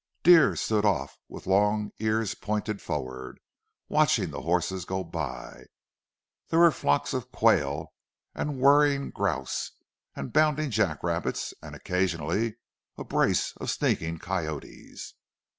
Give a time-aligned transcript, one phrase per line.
[0.23, 3.39] Deer stood off with long ears pointed forward,
[3.87, 5.65] watching the horses go by.
[6.49, 7.93] There were flocks of quail,
[8.33, 9.69] and whirring grouse,
[10.15, 12.55] and bounding jack rabbits, and occasionally
[12.97, 15.13] a brace of sneaking coyotes.